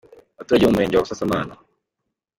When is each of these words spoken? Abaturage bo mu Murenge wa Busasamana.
Abaturage 0.35 0.63
bo 0.63 0.69
mu 0.71 0.75
Murenge 0.75 0.95
wa 0.95 1.03
Busasamana. 1.05 1.53